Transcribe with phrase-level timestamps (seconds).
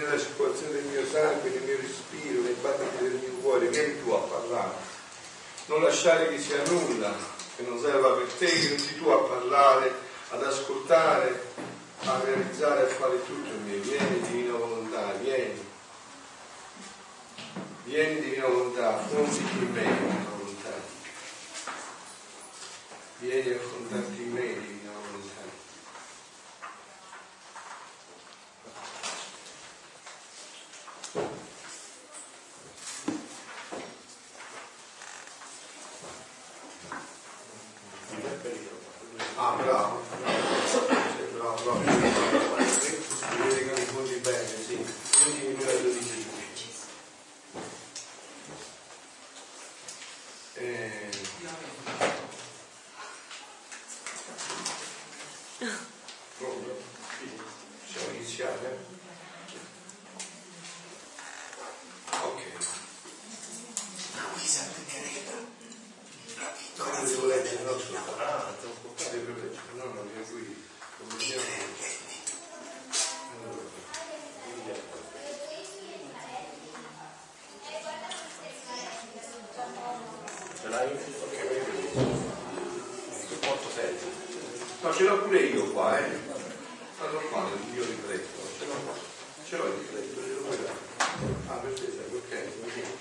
[0.00, 4.10] nella circolazione del mio sangue, nel mio respiro, nei battiti del mio cuore, vieni tu
[4.10, 4.74] a parlare.
[5.66, 7.14] Non lasciare che sia nulla,
[7.56, 9.92] che non serva per te, che tu a parlare,
[10.30, 11.42] ad ascoltare,
[12.04, 13.76] a realizzare, a fare tutto in me.
[13.76, 15.68] Vieni divina volontà, vieni.
[17.84, 20.72] Vieni divina volontà, fonditi in me divina volontà.
[23.18, 24.79] Vieni a fondarti in me divina
[39.42, 41.80] Ah, bravo, bravo, Sì, bravo, bravo.
[41.80, 44.76] Vedete che mi fondi bene, sì.
[44.76, 46.26] 20 minuti a 12.
[50.56, 51.08] Eh,
[56.36, 56.82] pronto?
[57.86, 58.99] Possiamo iniziare?
[83.70, 83.94] 7.
[84.82, 86.18] No, ce l'ho pure io qua, eh.
[86.98, 88.94] Vado qua mio rifletto, ce l'ho qua.
[89.46, 90.72] Ce l'ho il rifletto, ce l'ho là.
[91.48, 92.32] Ah, perfetto, ok.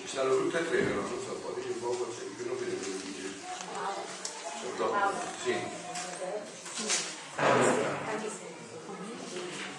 [0.00, 2.58] Ci stanno tutte e tre, però non so, poi dice un po' forse che non
[2.58, 3.26] vedo quello che dice.
[5.44, 5.54] Sì.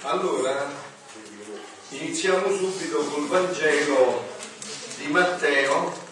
[0.01, 0.71] Allora,
[1.89, 4.23] iniziamo subito col Vangelo
[4.97, 6.07] di Matteo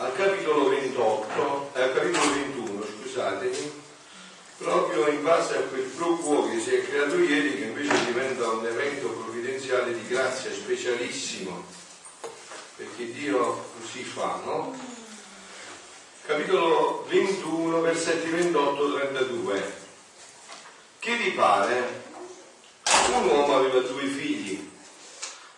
[0.00, 3.82] al capitolo 28, eh, al capitolo 21, scusatemi,
[4.56, 8.48] proprio in base a quel pro quo che si è creato ieri, che invece diventa
[8.48, 11.64] un evento provvidenziale di grazia specialissimo,
[12.76, 14.74] perché Dio così fa, no?
[16.24, 19.62] Capitolo 21, versetti 28-32.
[20.98, 22.02] Che vi pare?
[23.12, 24.70] Un uomo aveva due figli.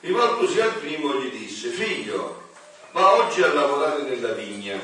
[0.01, 2.42] Rivoltosi al primo gli disse, figlio,
[2.93, 4.79] va oggi a lavorare nella vigna.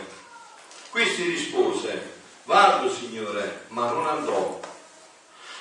[0.91, 2.13] Questi rispose,
[2.45, 4.61] vado signore, ma non andrò.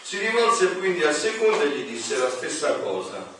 [0.01, 3.35] Si rivolse quindi al secondo e gli disse la stessa cosa.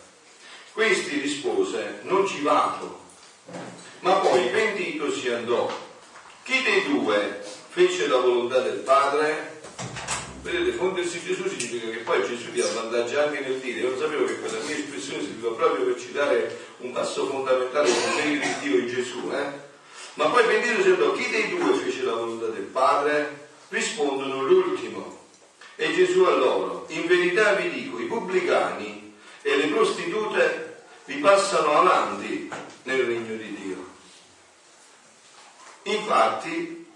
[0.74, 3.06] Questi rispose, non ci vado.
[4.02, 5.70] Ma poi pentitosi andò.
[6.44, 9.57] Chi dei due fece la volontà del Padre?
[10.42, 13.80] Vedete, fondersi Gesù significa che poi Gesù ti avvantaggia anche nel dire.
[13.82, 18.14] Io non sapevo che quella mia espressione serviva proprio per citare un passo fondamentale del
[18.16, 19.32] venire di Dio in Gesù.
[19.34, 19.66] Eh?
[20.14, 20.44] Ma poi
[20.82, 23.50] si andò, chi dei due fece la volontà del Padre?
[23.70, 25.26] Rispondono l'ultimo.
[25.76, 31.78] E Gesù a loro, in verità vi dico, i pubblicani e le prostitute vi passano
[31.78, 32.50] avanti
[32.84, 33.86] nel regno di Dio.
[35.84, 36.87] Infatti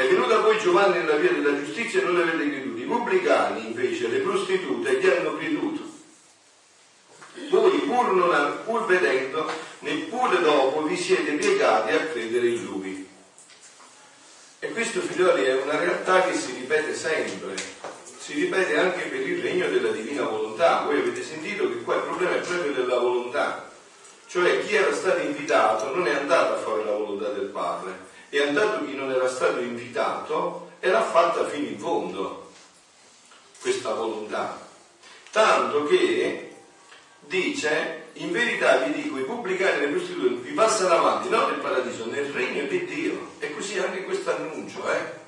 [0.00, 2.80] è venuta poi Giovanni nella via della giustizia e non l'avete creduto.
[2.80, 5.82] I pubblicani invece, le prostitute, gli hanno creduto.
[7.50, 9.46] Voi pur, non, pur vedendo,
[9.80, 13.08] neppure dopo vi siete piegati a credere in Lui.
[14.60, 17.54] E questo, figlioli, è una realtà che si ripete sempre,
[18.18, 20.80] si ripete anche per il regno della divina volontà.
[20.84, 23.70] Voi avete sentito che qua il problema è proprio della volontà,
[24.28, 28.46] cioè chi era stato invitato non è andato a fare la volontà del Padre, è
[28.46, 32.50] andato chi non era stato invitato e l'ha fatta fino in fondo
[33.60, 34.58] questa volontà.
[35.30, 36.54] Tanto che
[37.20, 41.60] dice, in verità vi dico, i pubblicani e le prostitute vi passano avanti, non nel
[41.60, 43.32] paradiso, nel regno di Dio.
[43.38, 45.18] E così anche questo annuncio, eh?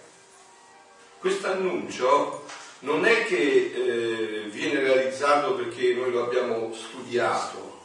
[1.18, 2.44] Questo annuncio
[2.80, 7.80] non è che eh, viene realizzato perché noi lo abbiamo studiato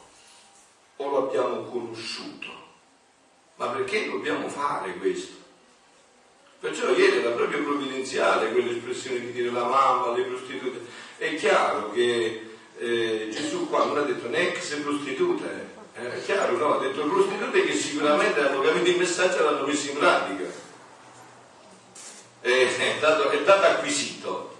[0.96, 2.48] o lo abbiamo conosciuto,
[3.58, 5.34] ma perché dobbiamo fare questo?
[6.60, 10.80] Perciò ieri era proprio provvidenziale quell'espressione di dire la mamma, le prostitute.
[11.16, 16.74] È chiaro che eh, Gesù qua non ha detto nex prostitute, eh, è chiaro, no?
[16.74, 20.44] Ha detto prostitute che sicuramente hanno capito il messaggio e l'hanno messo in pratica.
[22.40, 24.56] È, è, dato, è dato acquisito.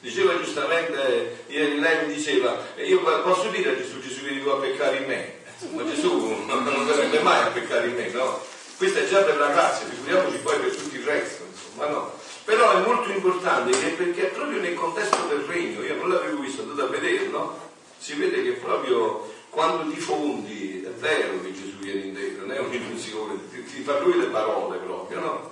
[0.00, 4.56] Diceva giustamente, ieri lei mi diceva, io posso dire a Gesù, Gesù vieni tu a
[4.56, 5.41] peccare in me?
[5.70, 8.44] Ma Gesù non verrebbe mai a peccare in me, no?
[8.76, 12.12] Questa è già per la grazia, figuriamoci poi per tutto il resto, insomma, no?
[12.44, 16.82] Però è molto importante perché proprio nel contesto del regno, io non l'avevo visto, andate
[16.82, 22.14] a vederlo, si vede che proprio quando ti fondi è vero che Gesù viene in
[22.14, 25.50] te, non è un'illusione, ti, ti fa lui le parole proprio, no?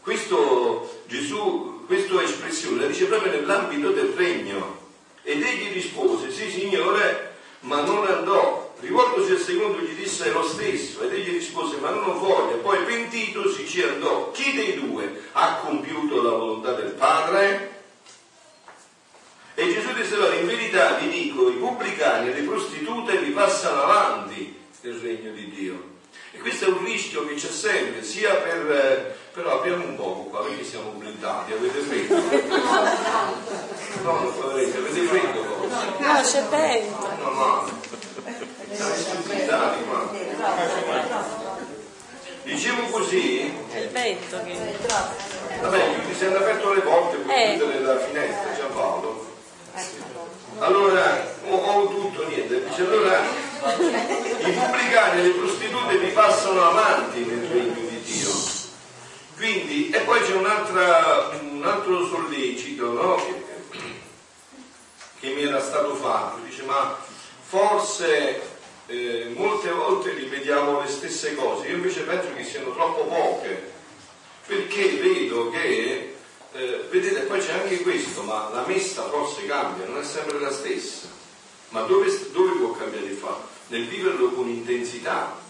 [0.00, 4.80] Questo Gesù, questa espressione la dice proprio nell'ambito del regno.
[5.22, 8.02] Ed egli rispose, sì signore, ma non
[13.82, 14.30] si andò.
[14.30, 17.80] Chi dei due ha compiuto la volontà del Padre?
[19.54, 23.82] E Gesù disse loro, in verità vi dico, i pubblicani e le prostitute vi passano
[23.82, 25.90] avanti nel regno di Dio.
[26.30, 29.20] E questo è un rischio che c'è sempre, sia per...
[29.32, 32.20] Però apriamo un poco qua perché siamo blindati, avete freddo?
[34.02, 35.68] No, non favorete, avete freddo?
[35.98, 37.08] No, c'è vento.
[37.22, 37.80] No, no.
[38.72, 40.01] Siamo blindati qua.
[42.52, 44.76] Dicevo così, È il vento che...
[45.60, 47.56] vabbè, quindi si hanno aperto le porte per Eh.
[47.56, 49.30] chiudere la finestra, Giampaolo.
[50.58, 52.62] Allora, ho, ho tutto, niente.
[52.64, 58.30] Dice allora, i pubblicani e le prostitute vi passano avanti nel regno di Dio.
[59.36, 63.14] Quindi, e poi c'è un'altra, un altro sollecito, no?
[63.14, 63.42] Che,
[65.20, 66.38] che mi era stato fatto.
[66.44, 66.96] Dice, ma
[67.48, 68.40] forse
[68.92, 71.66] eh, molte volte ripetiamo le stesse cose.
[71.68, 73.72] Io invece penso che siano troppo poche,
[74.46, 76.14] perché vedo che
[76.52, 80.52] eh, vedete, poi c'è anche questo, ma la messa forse cambia, non è sempre la
[80.52, 81.08] stessa.
[81.70, 83.48] Ma dove, dove può cambiare il fatto?
[83.68, 85.40] Nel viverlo con intensità.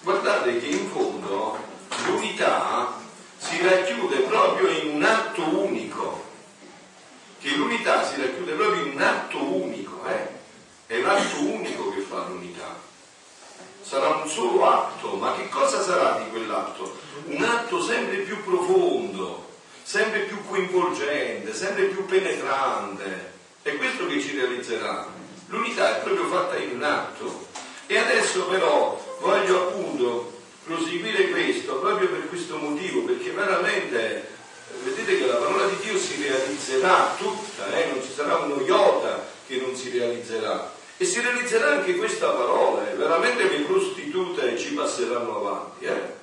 [0.00, 1.56] Guardate che in fondo
[2.04, 3.00] l'unità
[3.38, 6.24] si racchiude proprio in un atto unico.
[7.40, 10.34] Che l'unità si racchiude proprio in un atto unico, eh?
[10.86, 11.55] È l'atto unico
[12.28, 12.74] l'unità.
[13.82, 16.98] Sarà un solo atto, ma che cosa sarà di quell'atto?
[17.26, 19.46] Un atto sempre più profondo,
[19.82, 23.32] sempre più coinvolgente, sempre più penetrante.
[23.62, 25.06] È questo che ci realizzerà.
[25.48, 27.46] L'unità è proprio fatta in un atto.
[27.86, 30.32] E adesso però voglio appunto
[30.64, 34.34] proseguire questo proprio per questo motivo, perché veramente
[34.82, 37.90] vedete che la parola di Dio si realizzerà tutta, eh?
[37.92, 40.74] non ci sarà uno iota che non si realizzerà.
[40.96, 42.94] E si realizzerà anche questa parola, eh?
[42.94, 43.62] veramente le
[44.96, 46.14] ci passeranno avanti, eh?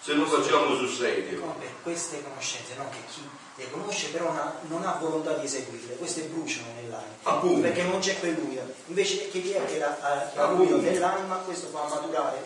[0.00, 1.40] se non facciamo sul serio.
[1.58, 2.88] Per queste conoscenze, no?
[2.90, 3.20] che chi
[3.56, 7.60] le conosce però non ha, non ha volontà di eseguirle, queste bruciano nell'anima, Appunto.
[7.60, 8.62] perché non c'è quell'umido.
[8.86, 10.72] Invece che chi è che la- ha Appunto.
[10.72, 12.42] l'umido nell'anima, questo fa maturare.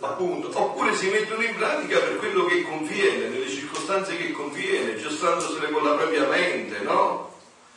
[0.00, 5.70] Appunto, oppure si mettono in pratica per quello che conviene, nelle circostanze che conviene, giostandosele
[5.70, 7.30] con la propria mente, no?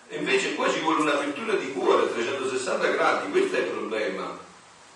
[0.07, 4.37] E invece qua ci vuole un'apertura di cuore a 360 gradi, questo è il problema,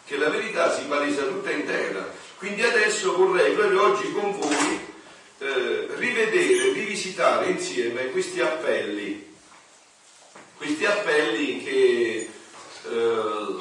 [0.10, 2.12] che la verità si palesa tutta intera.
[2.40, 4.80] Quindi adesso vorrei proprio oggi con voi
[5.38, 9.32] eh, rivedere, rivisitare insieme questi appelli,
[10.58, 12.30] questi appelli che
[12.90, 13.56] eh,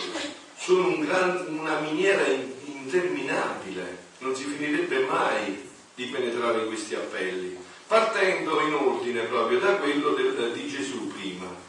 [0.57, 7.59] sono un gran- una miniera in- interminabile, non si finirebbe mai di penetrare questi appelli,
[7.87, 11.67] partendo in ordine proprio da quello del- di Gesù prima.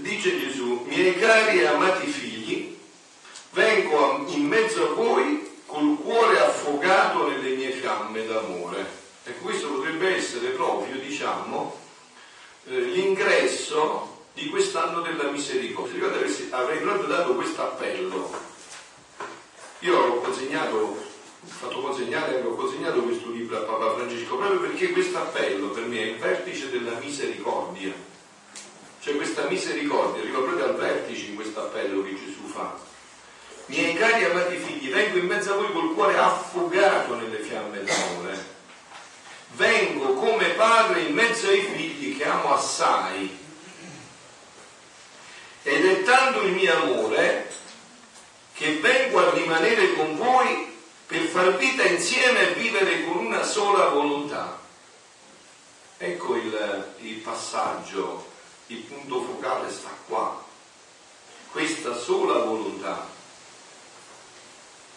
[0.00, 1.14] Dice Gesù, miei
[1.52, 2.78] cari e amati figli,
[3.50, 9.00] vengo in mezzo a voi col cuore affogato nelle mie fiamme d'amore.
[9.24, 11.78] Ecco, questo potrebbe essere proprio, diciamo,
[12.68, 16.06] eh, l'ingresso di quest'anno della misericordia.
[16.50, 18.30] Avrei- proprio dato questo appello.
[19.80, 20.96] Io ho consegnato,
[21.44, 25.98] fatto consegnare, ho consegnato questo libro a Papa Francesco proprio perché questo appello per me
[25.98, 28.11] è il vertice della misericordia.
[29.02, 32.78] Cioè questa misericordia arriva proprio al vertice in questo appello che Gesù fa.
[33.66, 38.50] Miei cari amati figli, vengo in mezzo a voi col cuore affogato nelle fiamme d'amore.
[39.54, 43.38] Vengo come padre in mezzo ai figli che amo assai.
[45.64, 47.52] Ed è tanto il mio amore
[48.54, 53.86] che vengo a rimanere con voi per far vita insieme e vivere con una sola
[53.88, 54.60] volontà.
[55.98, 58.30] Ecco il, il passaggio,
[58.72, 60.42] il punto focale sta qua.
[61.50, 63.06] Questa sola volontà.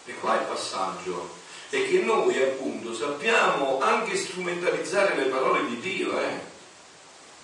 [0.05, 1.29] E qua il passaggio
[1.69, 6.53] è che noi appunto sappiamo anche strumentalizzare le parole di Dio, eh?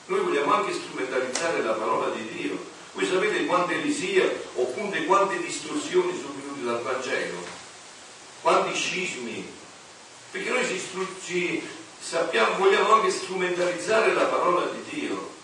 [0.06, 2.70] Noi vogliamo anche strumentalizzare la parola di Dio.
[2.94, 7.38] Voi sapete quante eresie oppure quante distorsioni sono venute dal Vangelo,
[8.42, 9.50] quanti scismi,
[10.32, 10.82] perché noi ci,
[11.26, 11.68] ci
[12.00, 15.40] sappiamo, vogliamo anche strumentalizzare la parola di Dio.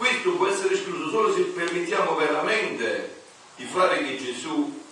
[0.00, 3.22] Questo può essere escluso solo se permettiamo veramente
[3.56, 4.82] di fare che Gesù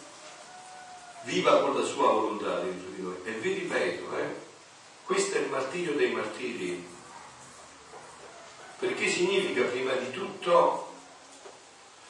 [1.22, 3.16] viva con la sua volontà dentro di noi.
[3.24, 4.34] E vi ripeto, eh,
[5.04, 6.86] questo è il martirio dei martiri,
[8.80, 10.92] perché significa prima di tutto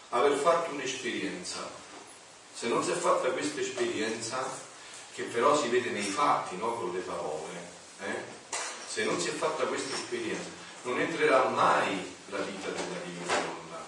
[0.08, 1.70] aver fatto un'esperienza.
[2.52, 4.44] Se non si è fatta questa esperienza,
[5.14, 6.74] che però si vede nei fatti, no?
[6.74, 8.22] con le parole, eh?
[8.88, 10.50] se non si è fatta questa esperienza,
[10.82, 13.86] non entrerà mai la vita della divina volontà.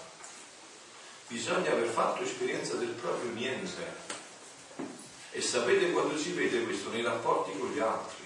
[1.41, 3.83] Bisogna aver fatto esperienza del proprio niente.
[5.31, 6.91] E sapete quando si vede questo?
[6.91, 8.25] Nei rapporti con gli altri.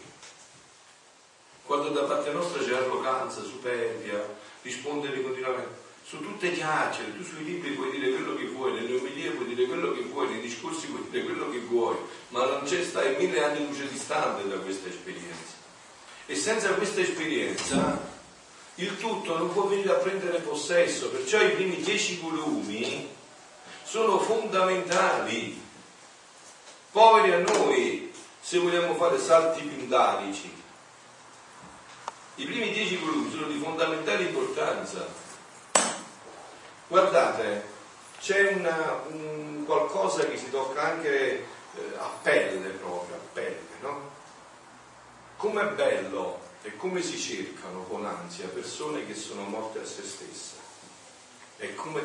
[1.64, 4.22] Quando da parte nostra c'è arroganza, superbia,
[4.64, 5.84] rispondere continuamente.
[6.04, 9.66] Su tutte chiacchiere, tu sui libri puoi dire quello che vuoi, nelle omelie puoi dire
[9.66, 11.96] quello che vuoi, nei discorsi puoi dire quello che vuoi,
[12.30, 15.54] ma non c'è stai mille anni luce distante da questa esperienza.
[16.26, 18.15] E senza questa esperienza
[18.76, 23.10] il tutto non può venire a prendere possesso, perciò i primi dieci volumi
[23.84, 25.64] sono fondamentali.
[26.92, 30.64] Poveri a noi se vogliamo fare salti pindarici.
[32.36, 35.08] I primi dieci volumi sono di fondamentale importanza.
[36.88, 37.66] Guardate,
[38.20, 41.46] c'è una, un qualcosa che si tocca anche eh,
[41.98, 44.12] a pelle proprio, a pelle, no?
[45.38, 50.56] Com'è bello e come si cercano con ansia persone che sono morte a se stesse.
[51.58, 52.04] E come di